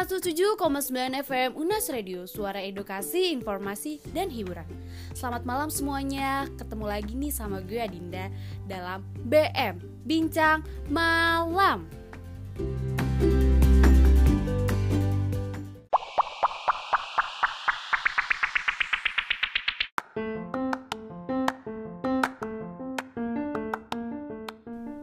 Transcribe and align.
107,9 0.00 0.56
FM 1.28 1.60
Unas 1.60 1.84
Radio 1.92 2.24
Suara 2.24 2.64
edukasi, 2.64 3.36
informasi, 3.36 4.00
dan 4.16 4.32
hiburan. 4.32 4.64
Selamat 5.12 5.44
malam 5.44 5.68
semuanya. 5.68 6.48
Ketemu 6.56 6.88
lagi 6.88 7.12
nih 7.12 7.28
sama 7.28 7.60
gue 7.60 7.76
Adinda 7.76 8.32
Dalam 8.64 9.04
BM 9.28 9.76
Bincang 10.08 10.64
Malam. 10.88 11.84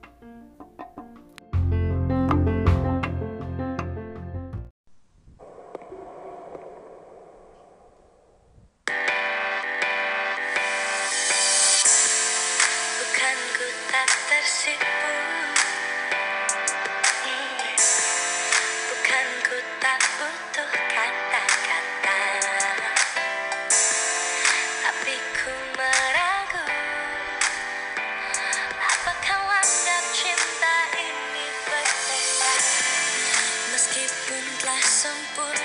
corazón 34.76 35.65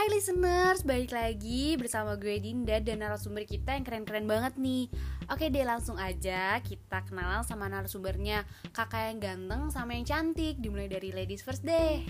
Hai 0.00 0.08
listeners, 0.08 0.80
balik 0.80 1.12
lagi 1.12 1.76
bersama 1.76 2.16
gue 2.16 2.40
Dinda 2.40 2.80
dan 2.80 3.04
narasumber 3.04 3.44
kita 3.44 3.76
yang 3.76 3.84
keren-keren 3.84 4.24
banget 4.24 4.56
nih 4.56 4.88
Oke 5.28 5.52
deh 5.52 5.60
langsung 5.60 6.00
aja 6.00 6.56
kita 6.64 7.04
kenalan 7.04 7.44
sama 7.44 7.68
narasumbernya 7.68 8.48
Kakak 8.72 9.12
yang 9.12 9.20
ganteng 9.20 9.68
sama 9.68 9.92
yang 9.92 10.08
cantik 10.08 10.56
Dimulai 10.56 10.88
dari 10.88 11.12
ladies 11.12 11.44
first 11.44 11.68
deh 11.68 12.00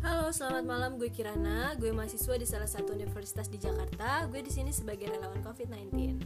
Halo, 0.00 0.32
selamat 0.32 0.64
malam. 0.64 0.90
Gue 0.96 1.12
Kirana. 1.12 1.76
Gue 1.76 1.92
mahasiswa 1.92 2.32
di 2.40 2.48
salah 2.48 2.64
satu 2.64 2.96
universitas 2.96 3.52
di 3.52 3.60
Jakarta. 3.60 4.24
Gue 4.32 4.40
di 4.40 4.48
sini 4.48 4.72
sebagai 4.72 5.12
relawan 5.12 5.44
COVID-19. 5.44 6.24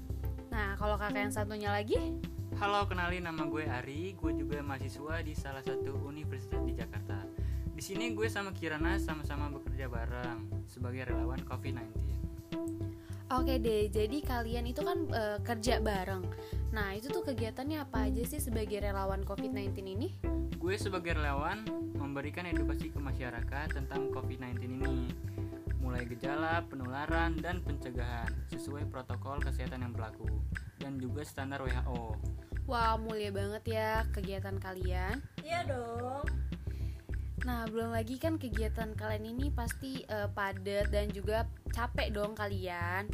Nah 0.54 0.78
kalau 0.78 0.94
kakak 1.02 1.18
yang 1.18 1.34
satunya 1.34 1.74
lagi 1.74 1.98
Halo, 2.62 2.86
kenalin 2.86 3.26
nama 3.26 3.42
gue 3.42 3.66
Ari. 3.66 4.14
Gue 4.14 4.38
juga 4.38 4.62
mahasiswa 4.62 5.18
di 5.26 5.34
salah 5.34 5.66
satu 5.66 5.98
universitas 6.06 6.62
di 6.62 6.78
Jakarta. 6.78 7.01
Di 7.82 7.98
sini 7.98 8.14
gue 8.14 8.30
sama 8.30 8.54
Kirana 8.54 8.94
sama-sama 9.02 9.50
bekerja 9.50 9.90
bareng 9.90 10.70
sebagai 10.70 11.02
relawan 11.02 11.42
COVID-19. 11.42 11.82
Oke 13.34 13.58
deh, 13.58 13.90
jadi 13.90 14.22
kalian 14.22 14.70
itu 14.70 14.86
kan 14.86 15.10
eh, 15.10 15.42
kerja 15.42 15.82
bareng 15.82 16.22
Nah 16.70 16.94
itu 16.94 17.10
tuh 17.10 17.26
kegiatannya 17.26 17.82
apa 17.82 18.06
aja 18.06 18.22
sih 18.22 18.38
sebagai 18.38 18.78
relawan 18.86 19.26
COVID-19 19.26 19.98
ini? 19.98 20.14
Gue 20.62 20.78
sebagai 20.78 21.18
relawan 21.18 21.66
memberikan 21.98 22.46
edukasi 22.46 22.86
ke 22.86 23.02
masyarakat 23.02 23.74
tentang 23.74 24.14
COVID-19 24.14 24.62
ini. 24.62 25.10
Mulai 25.82 26.06
gejala, 26.06 26.62
penularan, 26.70 27.34
dan 27.42 27.66
pencegahan 27.66 28.30
sesuai 28.54 28.86
protokol 28.94 29.42
kesehatan 29.42 29.82
yang 29.82 29.90
berlaku 29.90 30.30
dan 30.78 31.02
juga 31.02 31.26
standar 31.26 31.58
WHO. 31.58 32.14
Wah 32.70 32.94
mulia 32.94 33.34
banget 33.34 33.74
ya 33.74 34.06
kegiatan 34.14 34.54
kalian 34.62 35.18
Iya 35.42 35.66
dong. 35.66 36.30
Nah, 37.42 37.66
belum 37.66 37.90
lagi 37.90 38.22
kan 38.22 38.38
kegiatan 38.38 38.94
kalian 38.94 39.34
ini 39.34 39.50
pasti 39.50 40.06
eh, 40.06 40.30
padat 40.30 40.94
dan 40.94 41.10
juga 41.10 41.46
capek 41.74 42.14
dong 42.14 42.38
kalian. 42.38 43.10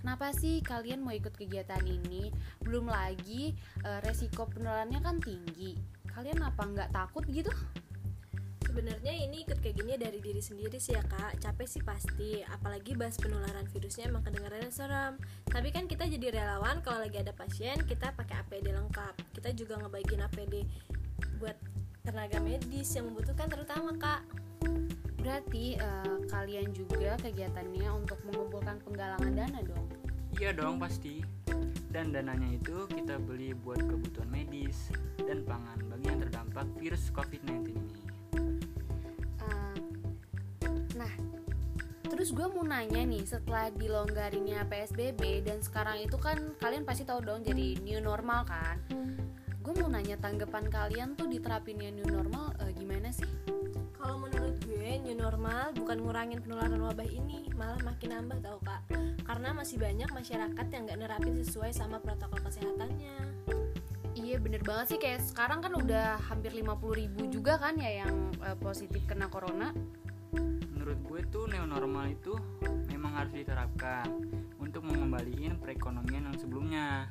Kenapa 0.00 0.32
sih 0.32 0.64
kalian 0.64 1.04
mau 1.04 1.12
ikut 1.12 1.32
kegiatan 1.32 1.80
ini? 1.84 2.28
Belum 2.60 2.88
lagi 2.88 3.56
eh, 3.84 3.98
resiko 4.04 4.44
penularannya 4.48 5.00
kan 5.00 5.16
tinggi. 5.24 5.80
Kalian 6.12 6.44
apa 6.44 6.60
nggak 6.60 6.92
takut 6.92 7.24
gitu? 7.24 7.52
Sebenarnya 8.70 9.10
ini 9.10 9.42
ikut 9.42 9.58
kayak 9.58 9.82
gini 9.82 9.98
dari 9.98 10.22
diri 10.22 10.38
sendiri 10.38 10.78
sih 10.78 10.94
ya 10.94 11.02
kak 11.02 11.42
Capek 11.42 11.66
sih 11.66 11.82
pasti 11.82 12.38
Apalagi 12.46 12.94
bahas 12.94 13.18
penularan 13.18 13.66
virusnya 13.66 14.06
emang 14.06 14.22
kedengarannya 14.22 14.70
serem 14.70 15.18
Tapi 15.50 15.74
kan 15.74 15.90
kita 15.90 16.06
jadi 16.06 16.38
relawan 16.38 16.78
kalau 16.78 17.02
lagi 17.02 17.18
ada 17.18 17.34
pasien 17.34 17.82
Kita 17.82 18.14
pakai 18.14 18.46
APD 18.46 18.70
lengkap 18.70 19.34
Kita 19.34 19.50
juga 19.58 19.74
ngebagiin 19.74 20.22
APD 20.22 20.70
buat 21.42 21.58
tenaga 22.02 22.38
medis 22.40 22.96
yang 22.96 23.12
membutuhkan 23.12 23.48
terutama 23.48 23.92
kak 23.96 24.24
Berarti 25.20 25.76
eh, 25.76 26.16
kalian 26.32 26.72
juga 26.72 27.12
kegiatannya 27.20 27.88
untuk 27.92 28.16
mengumpulkan 28.24 28.80
penggalangan 28.88 29.32
dana 29.36 29.60
dong. 29.60 29.86
Iya 30.40 30.56
dong 30.56 30.80
pasti. 30.80 31.20
Dan 31.92 32.14
dananya 32.16 32.56
itu 32.56 32.88
kita 32.88 33.20
beli 33.20 33.52
buat 33.52 33.82
kebutuhan 33.82 34.30
medis 34.32 34.88
dan 35.20 35.44
pangan 35.44 35.76
bagi 35.90 36.06
yang 36.08 36.20
terdampak 36.24 36.66
virus 36.80 37.12
COVID-19 37.12 37.76
ini. 37.76 38.02
Eh, 39.44 39.76
nah, 40.96 41.12
terus 42.08 42.32
gue 42.32 42.46
mau 42.48 42.64
nanya 42.64 43.04
nih, 43.04 43.26
setelah 43.26 43.68
dilonggarinnya 43.74 44.64
PSBB 44.70 45.44
dan 45.44 45.60
sekarang 45.60 46.00
itu 46.00 46.16
kan 46.16 46.56
kalian 46.62 46.88
pasti 46.88 47.04
tahu 47.04 47.20
dong 47.20 47.44
jadi 47.44 47.76
new 47.84 48.00
normal 48.00 48.48
kan? 48.48 48.80
Gue 49.60 49.76
mau 49.76 49.92
nanya 49.92 50.16
tanggapan 50.16 50.72
kalian 50.72 51.20
tuh 51.20 51.28
diterapinnya 51.28 51.92
new 51.92 52.08
normal 52.08 52.56
eh, 52.64 52.72
gimana 52.72 53.12
sih? 53.12 53.28
Kalau 53.92 54.16
menurut 54.16 54.56
gue 54.64 55.04
new 55.04 55.12
normal 55.12 55.76
bukan 55.76 56.00
ngurangin 56.00 56.40
penularan 56.40 56.80
wabah 56.80 57.04
ini 57.04 57.52
Malah 57.52 57.76
makin 57.84 58.16
nambah 58.16 58.40
tau 58.40 58.56
kak 58.64 58.88
Karena 59.20 59.52
masih 59.52 59.76
banyak 59.76 60.08
masyarakat 60.08 60.66
yang 60.72 60.88
gak 60.88 60.98
nerapin 61.04 61.36
sesuai 61.36 61.76
sama 61.76 62.00
protokol 62.00 62.40
kesehatannya 62.40 63.16
Iya 64.16 64.40
bener 64.40 64.64
banget 64.64 64.96
sih 64.96 64.98
kayak 64.98 65.20
sekarang 65.28 65.60
kan 65.60 65.76
udah 65.76 66.16
hampir 66.24 66.56
50 66.56 66.80
ribu 66.96 67.28
juga 67.28 67.60
kan 67.60 67.76
ya 67.76 68.08
yang 68.08 68.32
eh, 68.40 68.56
positif 68.56 69.04
kena 69.04 69.28
corona 69.28 69.76
Menurut 70.72 70.96
gue 71.04 71.20
tuh 71.28 71.44
new 71.52 71.68
normal 71.68 72.08
itu 72.08 72.32
memang 72.88 73.12
harus 73.12 73.36
diterapkan 73.36 74.08
untuk 74.56 74.86
mengembaliin 74.86 75.58
perekonomian 75.58 76.30
yang 76.30 76.38
sebelumnya. 76.38 77.10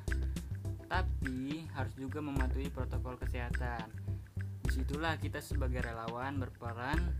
Tapi 0.90 1.70
harus 1.78 1.94
juga 1.94 2.20
mematuhi 2.20 2.74
protokol 2.74 3.16
kesehatan. 3.22 3.94
Di 4.66 4.72
situlah 4.74 5.16
kita 5.22 5.38
sebagai 5.38 5.86
relawan 5.86 6.42
berperan 6.42 7.14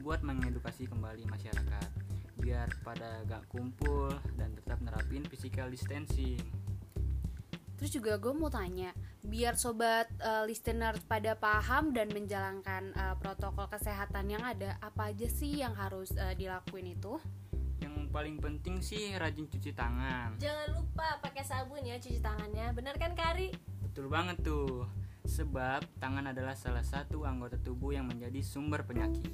buat 0.00 0.24
mengedukasi 0.24 0.88
kembali 0.88 1.28
masyarakat 1.28 1.88
biar 2.40 2.72
pada 2.80 3.20
gak 3.28 3.44
kumpul 3.52 4.08
dan 4.40 4.56
tetap 4.56 4.80
nerapin 4.80 5.22
physical 5.28 5.68
distancing. 5.68 6.40
Terus 7.76 7.96
juga 7.96 8.20
gue 8.20 8.32
mau 8.36 8.52
tanya, 8.52 8.92
biar 9.24 9.56
sobat 9.56 10.08
eh, 10.20 10.44
listener 10.44 10.96
pada 11.08 11.32
paham 11.36 11.96
dan 11.96 12.12
menjalankan 12.12 12.92
eh, 12.92 13.16
protokol 13.20 13.68
kesehatan 13.72 14.28
yang 14.28 14.44
ada, 14.44 14.76
apa 14.84 15.12
aja 15.12 15.28
sih 15.28 15.64
yang 15.64 15.72
harus 15.76 16.12
eh, 16.16 16.36
dilakuin 16.36 16.92
itu? 16.92 17.16
Paling 18.10 18.42
penting 18.42 18.82
sih 18.82 19.14
rajin 19.14 19.46
cuci 19.46 19.70
tangan. 19.70 20.34
Jangan 20.42 20.68
lupa 20.74 21.22
pakai 21.22 21.46
sabun 21.46 21.86
ya 21.86 21.94
cuci 21.94 22.18
tangannya 22.18 22.74
Bener 22.74 22.98
kan 22.98 23.14
Kari? 23.14 23.54
Betul 23.86 24.10
banget 24.10 24.42
tuh. 24.42 24.90
Sebab 25.22 25.86
tangan 26.02 26.34
adalah 26.34 26.58
salah 26.58 26.82
satu 26.82 27.22
anggota 27.22 27.54
tubuh 27.62 27.94
yang 27.94 28.10
menjadi 28.10 28.42
sumber 28.42 28.82
penyakit. 28.82 29.30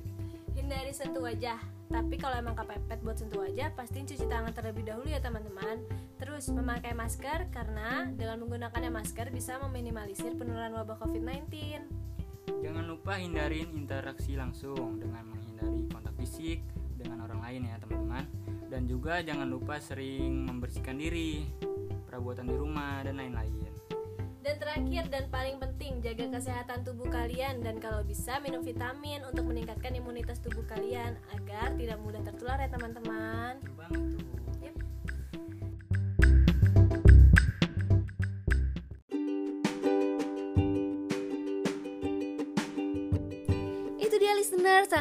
Hindari 0.57 0.93
sentuh 0.93 1.21
wajah 1.21 1.61
Tapi 1.93 2.17
kalau 2.17 2.41
emang 2.41 2.57
kepepet 2.57 3.05
buat 3.05 3.21
sentuh 3.21 3.45
wajah 3.45 3.77
Pastiin 3.77 4.09
cuci 4.09 4.25
tangan 4.25 4.57
terlebih 4.57 4.89
dahulu 4.89 5.05
ya 5.05 5.21
teman-teman 5.21 5.85
Terus 6.17 6.49
memakai 6.49 6.97
masker 6.97 7.53
Karena 7.53 8.09
dengan 8.09 8.41
menggunakannya 8.41 8.89
masker 8.89 9.29
Bisa 9.37 9.61
meminimalisir 9.61 10.33
penularan 10.33 10.73
wabah 10.73 10.97
COVID-19 11.05 11.53
Jangan 12.65 12.85
lupa 12.89 13.21
hindarin 13.21 13.69
interaksi 13.77 14.33
langsung 14.39 14.97
dengan 14.97 15.29
menghindari 15.29 15.85
kontak 15.93 16.15
fisik 16.17 16.65
dengan 16.97 17.27
orang 17.29 17.41
lain 17.43 17.69
ya 17.69 17.77
teman-teman. 17.83 18.25
Dan 18.67 18.91
juga 18.91 19.23
jangan 19.23 19.47
lupa 19.47 19.79
sering 19.79 20.47
membersihkan 20.51 20.99
diri, 20.99 21.47
perabotan 22.07 22.51
di 22.51 22.57
rumah 22.59 23.07
dan 23.07 23.23
lain-lain. 23.23 23.67
Dan 24.47 24.63
terakhir 24.63 25.11
dan 25.11 25.27
paling 25.27 25.59
penting 25.59 25.99
Jaga 25.99 26.39
kesehatan 26.39 26.87
tubuh 26.87 27.11
kalian 27.11 27.67
Dan 27.67 27.83
kalau 27.83 28.07
bisa 28.07 28.39
minum 28.39 28.63
vitamin 28.63 29.19
Untuk 29.27 29.43
meningkatkan 29.43 29.91
imunitas 29.99 30.39
tubuh 30.39 30.63
kalian 30.71 31.19
Agar 31.35 31.75
tidak 31.75 31.99
mudah 31.99 32.23
tertular 32.23 32.55
ya 32.63 32.71
teman-teman 32.71 33.59
tuh. 33.59 33.75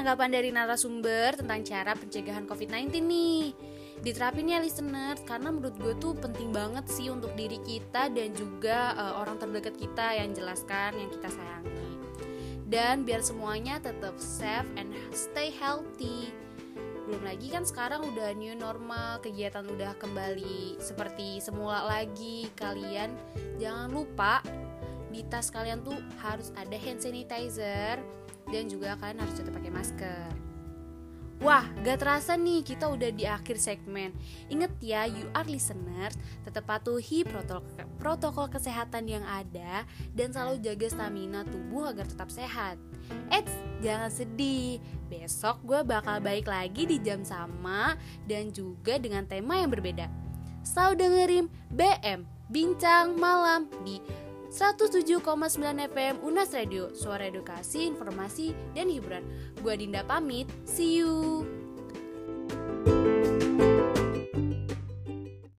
Tanggapan 0.06 0.38
dari 0.38 0.54
narasumber 0.54 1.34
tentang 1.34 1.66
cara 1.66 1.98
pencegahan 1.98 2.46
COVID-19 2.46 2.94
nih. 3.10 3.57
Diterapin 4.06 4.54
ya 4.54 4.62
listener, 4.62 5.18
karena 5.25 5.50
menurut 5.50 5.74
gue 5.81 5.98
tuh 5.98 6.13
penting 6.13 6.54
banget 6.54 6.86
sih 6.86 7.10
untuk 7.10 7.34
diri 7.34 7.57
kita 7.66 8.13
dan 8.13 8.30
juga 8.38 8.94
eh, 8.94 9.13
orang 9.18 9.42
terdekat 9.42 9.74
kita 9.74 10.13
yang 10.13 10.30
jelaskan, 10.38 10.94
yang 11.02 11.10
kita 11.10 11.34
sayangi. 11.34 11.90
Dan 12.69 13.02
biar 13.02 13.25
semuanya 13.25 13.81
tetap 13.81 14.13
safe 14.22 14.69
and 14.78 14.94
stay 15.10 15.50
healthy. 15.50 16.30
Belum 17.10 17.25
lagi 17.25 17.50
kan 17.50 17.66
sekarang 17.66 18.06
udah 18.06 18.30
new 18.38 18.54
normal 18.54 19.18
kegiatan 19.25 19.66
udah 19.66 19.98
kembali 19.98 20.78
seperti 20.78 21.42
semula 21.42 21.81
lagi. 21.81 22.46
Kalian 22.54 23.10
jangan 23.58 23.90
lupa 23.90 24.46
di 25.10 25.25
tas 25.25 25.50
kalian 25.50 25.81
tuh 25.81 25.98
harus 26.22 26.54
ada 26.54 26.78
hand 26.78 27.01
sanitizer 27.01 27.98
dan 28.50 28.69
juga 28.69 28.97
kalian 29.00 29.21
harus 29.21 29.36
tetap 29.38 29.53
pakai 29.57 29.71
masker 29.74 30.45
Wah, 31.44 31.68
gak 31.83 32.00
terasa 32.00 32.39
nih 32.39 32.63
kita 32.63 32.88
udah 32.88 33.12
di 33.12 33.27
akhir 33.27 33.59
segmen. 33.59 34.15
Ingat 34.47 34.71
ya, 34.80 35.03
you 35.03 35.27
are 35.36 35.44
listeners, 35.44 36.15
tetap 36.47 36.63
patuhi 36.63 37.27
protokol, 37.27 37.83
protokol 38.00 38.47
kesehatan 38.47 39.03
yang 39.12 39.25
ada 39.27 39.83
dan 40.15 40.31
selalu 40.31 40.63
jaga 40.63 40.88
stamina 40.88 41.44
tubuh 41.44 41.92
agar 41.92 42.07
tetap 42.07 42.31
sehat. 42.31 42.80
Eits, 43.36 43.51
jangan 43.83 44.07
sedih. 44.07 44.80
Besok 45.12 45.59
gue 45.68 45.83
bakal 45.83 46.24
baik 46.24 46.48
lagi 46.48 46.88
di 46.88 47.03
jam 47.03 47.27
sama 47.27 48.00
dan 48.24 48.56
juga 48.56 48.95
dengan 48.95 49.27
tema 49.27 49.59
yang 49.59 49.69
berbeda. 49.75 50.07
Selalu 50.63 50.94
dengerin 50.98 51.45
BM, 51.68 52.19
Bincang 52.48 53.19
Malam 53.19 53.68
di 53.83 54.00
107,9 54.56 55.92
FM 55.92 56.24
Unas 56.24 56.54
Radio, 56.56 56.96
suara 56.96 57.27
edukasi, 57.27 57.91
informasi, 57.91 58.56
dan 58.72 58.88
hiburan. 58.88 59.27
Gua 59.60 59.75
Dinda 59.75 60.08
pamit, 60.08 60.48
see 60.63 60.96
you! 60.96 61.44
thank 62.86 63.08
you 63.08 63.14